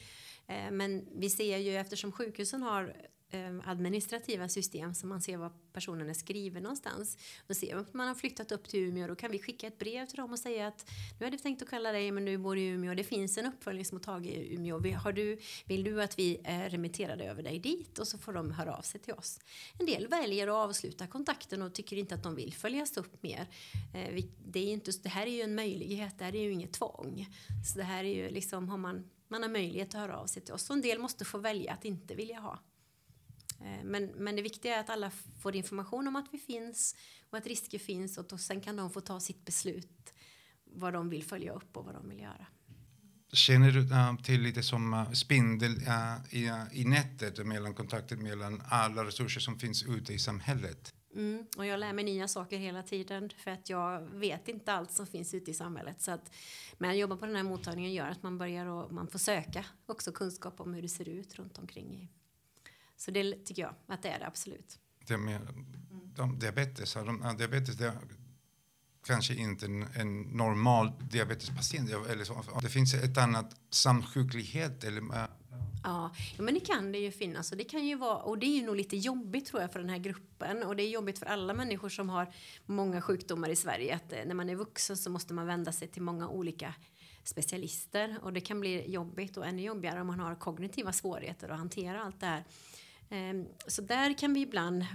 Men 0.71 1.05
vi 1.15 1.29
ser 1.29 1.57
ju 1.57 1.75
eftersom 1.75 2.11
sjukhusen 2.11 2.61
har 2.61 2.95
Eh, 3.29 3.69
administrativa 3.69 4.49
system 4.49 4.93
så 4.93 5.07
man 5.07 5.21
ser 5.21 5.37
var 5.37 5.51
personen 5.73 6.09
är 6.09 6.13
skriven 6.13 6.63
någonstans. 6.63 7.17
Då 7.47 7.53
ser 7.53 7.75
man 7.75 7.83
att 7.83 7.93
man 7.93 8.07
har 8.07 8.15
flyttat 8.15 8.51
upp 8.51 8.69
till 8.69 8.79
Umeå 8.79 9.07
då 9.07 9.15
kan 9.15 9.31
vi 9.31 9.39
skicka 9.39 9.67
ett 9.67 9.79
brev 9.79 10.05
till 10.05 10.17
dem 10.17 10.31
och 10.31 10.39
säga 10.39 10.67
att 10.67 10.89
nu 11.19 11.25
hade 11.25 11.37
vi 11.37 11.43
tänkt 11.43 11.61
att 11.61 11.69
kalla 11.69 11.91
dig 11.91 12.11
men 12.11 12.25
du 12.25 12.37
bor 12.37 12.57
i 12.57 12.67
Umeå 12.67 12.93
det 12.93 13.03
finns 13.03 13.37
en 13.37 13.45
uppföljningsmottagning 13.45 14.31
i 14.31 14.55
Umeå. 14.55 14.97
Har 14.97 15.11
du, 15.11 15.39
vill 15.65 15.83
du 15.83 16.01
att 16.01 16.19
vi 16.19 16.41
eh, 16.43 16.59
remitterar 16.59 17.17
över 17.17 17.43
dig 17.43 17.59
dit? 17.59 17.99
Och 17.99 18.07
så 18.07 18.17
får 18.17 18.33
de 18.33 18.51
höra 18.51 18.75
av 18.75 18.81
sig 18.81 19.01
till 19.01 19.13
oss. 19.13 19.39
En 19.79 19.85
del 19.85 20.07
väljer 20.07 20.47
att 20.47 20.69
avsluta 20.69 21.07
kontakten 21.07 21.61
och 21.61 21.73
tycker 21.73 21.97
inte 21.97 22.15
att 22.15 22.23
de 22.23 22.35
vill 22.35 22.53
följas 22.53 22.97
upp 22.97 23.23
mer. 23.23 23.47
Eh, 23.93 24.23
det, 24.45 24.59
är 24.59 24.73
inte, 24.73 24.91
det 25.03 25.09
här 25.09 25.27
är 25.27 25.31
ju 25.31 25.41
en 25.41 25.55
möjlighet, 25.55 26.19
det 26.19 26.25
här 26.25 26.35
är 26.35 26.41
ju 26.41 26.51
inget 26.51 26.73
tvång. 26.73 27.27
Så 27.73 27.77
det 27.77 27.85
här 27.85 28.03
är 28.03 28.15
ju 28.15 28.29
liksom, 28.29 28.69
har 28.69 28.77
man, 28.77 29.09
man 29.27 29.41
har 29.41 29.49
möjlighet 29.49 29.87
att 29.87 30.01
höra 30.01 30.17
av 30.17 30.27
sig 30.27 30.41
till 30.41 30.53
oss. 30.53 30.69
Och 30.69 30.75
en 30.75 30.81
del 30.81 30.99
måste 30.99 31.25
få 31.25 31.37
välja 31.37 31.73
att 31.73 31.85
inte 31.85 32.15
vilja 32.15 32.39
ha. 32.39 32.59
Eh, 33.61 33.83
men, 33.83 34.05
men 34.05 34.35
det 34.35 34.41
viktiga 34.41 34.75
är 34.75 34.79
att 34.79 34.89
alla 34.89 35.11
får 35.41 35.55
information 35.55 36.07
om 36.07 36.15
att 36.15 36.27
vi 36.31 36.37
finns 36.37 36.95
och 37.29 37.37
att 37.37 37.47
risker 37.47 37.79
finns 37.79 38.17
och 38.17 38.27
då, 38.27 38.37
sen 38.37 38.61
kan 38.61 38.75
de 38.75 38.89
få 38.89 39.01
ta 39.01 39.19
sitt 39.19 39.45
beslut 39.45 40.13
vad 40.65 40.93
de 40.93 41.09
vill 41.09 41.23
följa 41.23 41.53
upp 41.53 41.77
och 41.77 41.85
vad 41.85 41.93
de 41.93 42.09
vill 42.09 42.19
göra. 42.19 42.47
Känner 43.33 43.71
du 43.71 43.79
uh, 43.79 44.17
till 44.23 44.41
lite 44.41 44.63
som 44.63 44.93
uh, 44.93 45.11
spindel 45.11 45.71
uh, 45.71 46.35
i, 46.35 46.51
i 46.71 46.85
nätet 46.85 47.45
mellan 47.45 47.73
kontakten 47.73 48.23
mellan 48.23 48.61
alla 48.69 49.05
resurser 49.05 49.41
som 49.41 49.59
finns 49.59 49.83
ute 49.83 50.13
i 50.13 50.19
samhället? 50.19 50.93
Mm, 51.15 51.45
och 51.57 51.65
jag 51.65 51.79
lär 51.79 51.93
mig 51.93 52.03
nya 52.03 52.27
saker 52.27 52.57
hela 52.57 52.83
tiden 52.83 53.29
för 53.37 53.51
att 53.51 53.69
jag 53.69 54.01
vet 54.01 54.47
inte 54.47 54.73
allt 54.73 54.91
som 54.91 55.07
finns 55.07 55.33
ute 55.33 55.51
i 55.51 55.53
samhället. 55.53 56.01
Så 56.01 56.11
att, 56.11 56.31
men 56.77 56.89
att 56.89 56.97
jobba 56.97 57.17
på 57.17 57.25
den 57.25 57.35
här 57.35 57.43
mottagningen 57.43 57.93
gör 57.93 58.09
att 58.09 58.23
man 58.23 58.37
börjar 58.37 58.65
och 58.65 58.93
man 58.93 59.07
får 59.07 59.19
söka 59.19 59.65
också 59.85 60.11
kunskap 60.11 60.59
om 60.59 60.73
hur 60.73 60.81
det 60.81 60.89
ser 60.89 61.09
ut 61.09 61.35
runt 61.35 61.57
omkring 61.57 61.93
i 61.93 62.09
så 62.97 63.11
det 63.11 63.45
tycker 63.45 63.61
jag 63.61 63.75
att 63.87 64.01
det 64.01 64.09
är 64.09 64.19
det 64.19 64.27
absolut. 64.27 64.79
Det 65.07 65.17
med, 65.17 65.41
de, 66.15 66.39
diabetes, 66.39 66.93
de, 66.93 67.35
diabetes 67.37 67.75
det 67.75 67.85
är 67.85 67.97
kanske 69.05 69.35
inte 69.35 69.65
en, 69.65 69.87
en 69.95 70.21
normal 70.21 70.91
diabetespatient. 71.11 71.89
Eller 72.09 72.23
så. 72.23 72.43
Det 72.61 72.69
finns 72.69 72.93
ett 72.93 73.17
annat 73.17 73.55
samsjuklighet. 73.69 74.83
Eller, 74.83 75.01
Ja, 75.83 76.11
men 76.37 76.53
det 76.53 76.59
kan 76.59 76.91
det 76.91 76.97
ju 76.97 77.11
finnas 77.11 77.51
och 77.51 77.57
det 77.57 77.63
kan 77.63 77.85
ju 77.85 77.95
vara 77.95 78.17
och 78.17 78.37
det 78.37 78.45
är 78.45 78.55
ju 78.55 78.65
nog 78.65 78.75
lite 78.75 78.97
jobbigt 78.97 79.45
tror 79.45 79.61
jag 79.61 79.71
för 79.71 79.79
den 79.79 79.89
här 79.89 79.97
gruppen 79.97 80.63
och 80.63 80.75
det 80.75 80.83
är 80.83 80.89
jobbigt 80.89 81.19
för 81.19 81.25
alla 81.25 81.53
människor 81.53 81.89
som 81.89 82.09
har 82.09 82.33
många 82.65 83.01
sjukdomar 83.01 83.49
i 83.49 83.55
Sverige 83.55 83.95
att 83.95 84.13
eh, 84.13 84.19
när 84.25 84.35
man 84.35 84.49
är 84.49 84.55
vuxen 84.55 84.97
så 84.97 85.09
måste 85.09 85.33
man 85.33 85.47
vända 85.47 85.71
sig 85.71 85.87
till 85.87 86.01
många 86.01 86.29
olika 86.29 86.73
specialister 87.23 88.19
och 88.21 88.33
det 88.33 88.41
kan 88.41 88.59
bli 88.59 88.91
jobbigt 88.91 89.37
och 89.37 89.45
ännu 89.45 89.61
jobbigare 89.61 90.01
om 90.01 90.07
man 90.07 90.19
har 90.19 90.35
kognitiva 90.35 90.93
svårigheter 90.93 91.49
att 91.49 91.57
hantera 91.57 92.03
allt 92.03 92.19
det 92.19 92.25
här. 92.25 92.43
Ehm, 93.09 93.47
så 93.67 93.81
där 93.81 94.17
kan 94.17 94.33
vi 94.33 94.39
ibland 94.39 94.85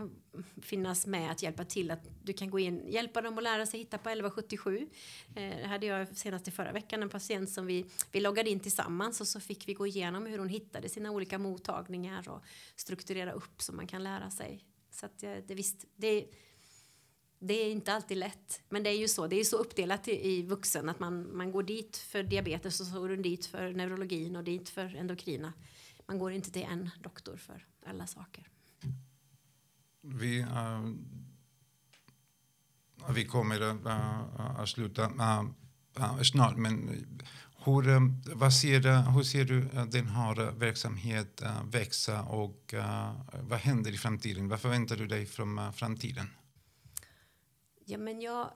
finnas 0.63 1.07
med 1.07 1.31
att 1.31 1.43
hjälpa 1.43 1.65
till 1.65 1.91
att 1.91 2.09
du 2.23 2.33
kan 2.33 2.51
gå 2.51 2.59
in, 2.59 2.89
hjälpa 2.89 3.21
dem 3.21 3.39
att 3.39 3.45
lära 3.45 3.67
sig 3.67 3.81
hitta 3.81 3.99
på 3.99 4.09
1177. 4.09 4.89
Ehm, 5.37 5.57
det 5.57 5.67
hade 5.67 5.87
jag 5.87 6.17
senast 6.17 6.49
i 6.49 6.51
förra 6.51 6.73
veckan 6.73 7.03
en 7.03 7.09
patient 7.09 7.51
som 7.51 7.67
vi, 7.67 7.87
vi 8.13 8.21
loggade 8.21 8.51
in 8.51 8.61
tillsammans 8.61 9.21
och 9.21 9.29
så 9.29 9.41
fick 9.41 9.69
vi 9.69 9.75
gå 9.75 9.87
igenom 9.87 10.27
hur 10.27 10.39
hon 10.39 10.49
hittade 10.49 10.89
sina 10.89 11.11
olika 11.11 11.39
mottagningar 11.39 12.29
och 12.29 12.43
strukturera 12.77 13.33
upp 13.33 13.63
så 13.63 13.73
man 13.73 13.87
kan 13.87 14.05
lära 14.05 14.31
sig. 14.31 14.65
Så 14.91 15.07
att 15.07 15.23
eh, 15.23 15.35
det, 15.47 15.55
visst, 15.55 15.85
det, 15.97 16.27
det 17.39 17.55
är 17.55 17.71
inte 17.71 17.93
alltid 17.93 18.17
lätt. 18.17 18.61
Men 18.69 18.83
det 18.83 18.91
är 18.91 18.99
ju 18.99 19.09
så, 19.09 19.27
det 19.27 19.37
är 19.37 19.45
så 19.45 19.57
uppdelat 19.57 20.09
i, 20.09 20.29
i 20.29 20.43
vuxen 20.43 20.89
att 20.89 21.01
man, 21.01 21.37
man 21.37 21.53
går 21.53 21.63
dit 21.63 21.97
för 21.97 22.23
diabetes 22.23 22.81
och 22.81 22.87
så 22.87 23.01
går 23.01 23.09
du 23.09 23.17
dit 23.17 23.47
för 23.47 23.73
neurologin 23.73 24.37
och 24.37 24.45
dit 24.45 24.69
för 24.69 24.97
endokrina. 24.97 25.53
Man 26.07 26.19
går 26.19 26.33
inte 26.33 26.51
till 26.51 26.63
en 26.63 26.91
doktor 27.01 27.37
för 27.37 27.67
alla 27.87 28.07
saker. 28.07 28.49
Vi, 30.01 30.41
uh, 30.41 30.95
vi 33.15 33.25
kommer 33.25 33.63
uh, 33.63 34.61
att 34.61 34.69
sluta 34.69 35.11
uh, 35.11 36.23
snart, 36.23 36.57
men 36.57 36.89
hur, 37.65 38.35
vad 38.35 38.55
ser, 38.55 39.13
hur 39.13 39.23
ser 39.23 39.45
du 39.45 39.61
den 39.91 40.07
här 40.07 40.51
verksamheten 40.51 41.71
växa 41.71 42.23
och 42.23 42.75
vad 43.41 43.59
händer 43.59 43.95
i 43.95 43.97
framtiden? 43.97 44.49
Vad 44.49 44.61
förväntar 44.61 44.97
du 44.97 45.07
dig 45.07 45.27
från 45.27 45.73
framtiden? 45.73 46.27
Ja, 47.85 47.99
men 47.99 48.21
jag, 48.21 48.51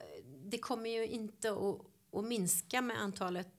det 0.51 0.59
kommer 0.59 0.91
ju 0.91 1.07
inte 1.07 1.51
att, 1.51 1.81
att 2.19 2.25
minska 2.25 2.83
med 2.83 3.01
antalet 3.01 3.56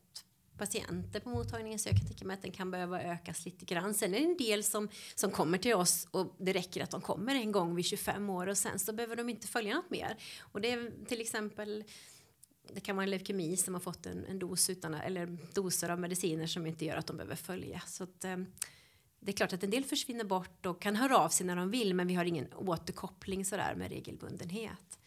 patienter 0.58 1.20
på 1.20 1.30
mottagningen 1.30 1.80
så 1.80 1.90
jag 1.90 1.98
kan 1.98 2.08
tänka 2.08 2.26
mig 2.26 2.34
att 2.34 2.42
den 2.42 2.52
kan 2.52 2.72
behöva 2.72 3.04
ökas 3.04 3.46
lite 3.46 3.66
grann. 3.66 3.94
Sen 3.94 4.14
är 4.14 4.20
det 4.20 4.26
en 4.26 4.38
del 4.38 4.64
som, 4.64 4.90
som 5.16 5.32
kommer 5.32 5.58
till 5.58 5.76
oss 5.76 6.08
och 6.12 6.36
det 6.38 6.54
räcker 6.54 6.84
att 6.84 6.92
de 6.92 7.02
kommer 7.02 7.36
en 7.36 7.52
gång 7.52 7.76
vid 7.76 7.86
25 7.86 8.30
år 8.30 8.48
och 8.48 8.58
sen 8.58 8.80
så 8.80 8.94
behöver 8.94 9.16
de 9.16 9.30
inte 9.30 9.48
följa 9.48 9.76
något 9.76 9.90
mer. 9.90 10.18
Och 10.40 10.62
det 10.62 10.72
är 10.72 11.06
till 11.06 11.22
exempel 11.22 11.84
det 12.74 12.80
kan 12.80 12.96
vara 12.96 13.04
en 13.04 13.10
leukemi 13.10 13.58
som 13.58 13.74
har 13.74 13.82
fått 13.82 14.06
en, 14.06 14.26
en 14.26 14.40
dos 14.40 14.70
utan, 14.70 14.94
eller 14.94 15.38
doser 15.54 15.90
av 15.90 16.00
mediciner 16.00 16.48
som 16.48 16.68
inte 16.68 16.86
gör 16.86 16.98
att 16.98 17.08
de 17.08 17.18
behöver 17.18 17.36
följa. 17.36 17.82
Så 17.88 18.04
att, 18.04 18.24
eh, 18.24 18.38
det 19.20 19.32
är 19.32 19.36
klart 19.36 19.54
att 19.54 19.64
en 19.64 19.70
del 19.70 19.84
försvinner 19.84 20.24
bort 20.24 20.66
och 20.66 20.82
kan 20.82 20.96
höra 20.96 21.18
av 21.18 21.30
sig 21.30 21.46
när 21.46 21.56
de 21.56 21.72
vill 21.72 21.94
men 21.94 22.08
vi 22.08 22.14
har 22.14 22.26
ingen 22.26 22.54
återkoppling 22.54 23.46
sådär 23.46 23.76
med 23.76 23.90
regelbundenhet. 23.90 25.00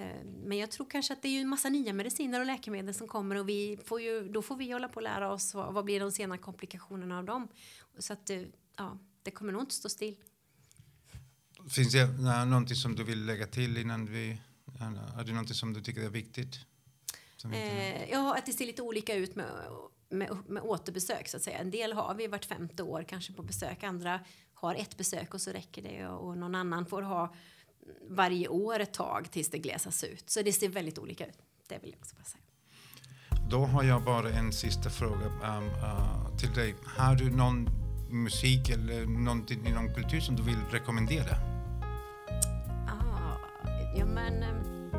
Eh, 0.00 0.24
men 0.24 0.58
jag 0.58 0.70
tror 0.70 0.86
kanske 0.90 1.12
att 1.12 1.22
det 1.22 1.28
är 1.28 1.32
ju 1.32 1.40
en 1.40 1.48
massa 1.48 1.68
nya 1.68 1.92
mediciner 1.92 2.40
och 2.40 2.46
läkemedel 2.46 2.94
som 2.94 3.08
kommer 3.08 3.36
och 3.36 3.48
vi 3.48 3.78
får 3.84 4.00
ju, 4.00 4.28
då 4.28 4.42
får 4.42 4.56
vi 4.56 4.72
hålla 4.72 4.88
på 4.88 4.96
och 4.96 5.02
lära 5.02 5.32
oss 5.32 5.54
vad, 5.54 5.74
vad 5.74 5.84
blir 5.84 6.00
de 6.00 6.12
sena 6.12 6.38
komplikationerna 6.38 7.18
av 7.18 7.24
dem. 7.24 7.48
Så 7.98 8.12
att 8.12 8.26
det, 8.26 8.48
ja, 8.76 8.98
det 9.22 9.30
kommer 9.30 9.52
nog 9.52 9.62
inte 9.62 9.74
stå 9.74 9.88
still. 9.88 10.16
Finns 11.70 11.92
det 11.92 12.06
någonting 12.46 12.76
som 12.76 12.96
du 12.96 13.04
vill 13.04 13.26
lägga 13.26 13.46
till 13.46 13.76
innan 13.76 14.06
vi... 14.06 14.40
Är 15.18 15.24
det 15.24 15.32
någonting 15.32 15.54
som 15.54 15.72
du 15.72 15.82
tycker 15.82 16.00
är 16.00 16.08
viktigt? 16.08 16.58
Eh, 17.52 18.10
ja, 18.10 18.36
att 18.36 18.46
det 18.46 18.52
ser 18.52 18.66
lite 18.66 18.82
olika 18.82 19.14
ut 19.14 19.36
med, 19.36 19.46
med, 20.08 20.36
med 20.48 20.62
återbesök 20.62 21.28
så 21.28 21.36
att 21.36 21.42
säga. 21.42 21.58
En 21.58 21.70
del 21.70 21.92
har 21.92 22.14
vi 22.14 22.26
vart 22.26 22.44
femte 22.44 22.82
år 22.82 23.04
kanske 23.08 23.32
på 23.32 23.42
besök. 23.42 23.82
Andra 23.82 24.20
har 24.54 24.74
ett 24.74 24.96
besök 24.96 25.34
och 25.34 25.40
så 25.40 25.50
räcker 25.50 25.82
det 25.82 26.08
och 26.08 26.38
någon 26.38 26.54
annan 26.54 26.86
får 26.86 27.02
ha 27.02 27.34
varje 28.08 28.48
år 28.48 28.80
ett 28.80 28.92
tag 28.92 29.30
tills 29.30 29.50
det 29.50 29.58
glesas 29.58 30.04
ut. 30.04 30.30
Så 30.30 30.42
det 30.42 30.52
ser 30.52 30.68
väldigt 30.68 30.98
olika 30.98 31.26
ut. 31.26 31.38
Det 31.68 31.78
vill 31.82 31.90
jag 31.90 31.98
också 31.98 32.16
bara 32.16 32.24
säga. 32.24 32.42
Då 33.50 33.64
har 33.64 33.82
jag 33.82 34.04
bara 34.04 34.30
en 34.30 34.52
sista 34.52 34.90
fråga 34.90 35.26
um, 35.26 35.64
uh, 35.64 36.36
till 36.36 36.52
dig. 36.52 36.74
Har 36.96 37.14
du 37.14 37.30
någon 37.30 37.68
musik 38.10 38.70
eller 38.70 39.06
någonting 39.06 39.66
inom 39.66 39.94
kultur 39.94 40.20
som 40.20 40.36
du 40.36 40.42
vill 40.42 40.58
rekommendera? 40.70 41.36
Ah, 42.88 43.36
ja, 43.96 44.04
men, 44.04 44.42
um, 44.42 44.90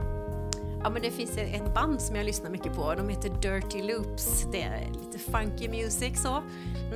ja, 0.84 0.90
men 0.90 1.02
det 1.02 1.12
finns 1.12 1.38
ett 1.38 1.74
band 1.74 2.02
som 2.02 2.16
jag 2.16 2.26
lyssnar 2.26 2.50
mycket 2.50 2.76
på. 2.76 2.96
De 2.96 3.10
heter 3.10 3.30
Dirty 3.30 3.84
Loops. 3.84 4.46
Det 4.52 4.62
är 4.62 4.88
lite 5.06 5.20
funky 5.32 5.70
music 5.70 6.22
så. 6.22 6.44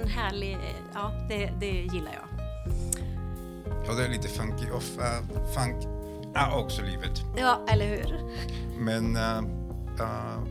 En 0.01 0.07
härlig, 0.07 0.57
ja, 0.93 1.11
det, 1.29 1.51
det 1.59 1.71
gillar 1.71 2.13
jag. 2.13 2.34
Ja, 3.87 3.93
det 3.93 4.05
är 4.05 4.09
lite 4.09 4.27
funky 4.27 4.65
och 4.71 4.83
uh, 4.99 5.45
funk 5.53 5.75
är 6.35 6.57
också 6.57 6.81
livet. 6.81 7.21
Ja, 7.37 7.61
eller 7.67 7.85
hur? 7.85 8.19
Men 8.79 9.15
uh, 9.17 9.43
uh, 9.99 10.43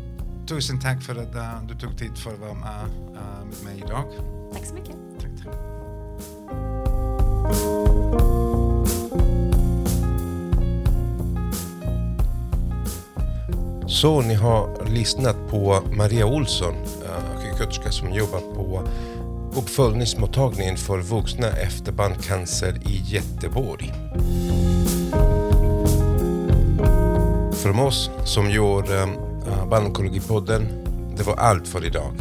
tusen 0.47 0.81
tack 0.81 1.03
för 1.03 1.17
att 1.17 1.35
uh, 1.35 1.67
du 1.69 1.75
tog 1.75 1.99
tid 1.99 2.19
för 2.19 2.33
att 2.33 2.39
vara 2.39 2.55
med, 2.55 2.89
med 3.47 3.65
mig 3.65 3.83
idag. 3.87 4.05
Tack 4.53 4.65
så 4.65 4.75
mycket. 4.75 4.97
Tack, 5.21 5.31
tack. 5.45 5.55
Så 13.87 14.21
ni 14.21 14.35
har 14.35 14.85
lyssnat 14.87 15.37
på 15.51 15.83
Maria 15.97 16.27
Olsson, 16.27 16.75
sjuksköterska 17.37 17.91
som 17.91 18.13
jobbar 18.13 18.41
på 18.55 18.83
uppföljningsmottagningen 19.57 20.77
för 20.77 20.99
vuxna 20.99 21.49
efter 21.49 21.93
bandcancer 21.93 22.81
i 22.87 23.03
Göteborg. 23.05 23.93
Från 27.53 27.79
oss 27.79 28.11
som 28.25 28.51
gör 28.51 29.03
eh, 29.03 29.09
Barnonkologipodden, 29.71 30.69
det 31.17 31.23
var 31.23 31.37
allt 31.37 31.69
för 31.69 31.87
idag. 31.87 32.13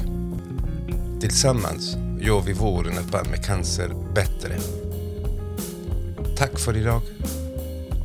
Tillsammans 1.21 1.97
gör 2.19 2.41
vi 2.41 2.53
våren 2.53 2.97
ett 2.97 3.11
barn 3.11 3.27
med 3.29 3.45
cancer 3.45 3.89
bättre. 4.15 4.55
Tack 6.37 6.59
för 6.59 6.77
idag 6.77 7.01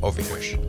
och 0.01 0.19
vi 0.19 0.23
hörs. 0.23 0.68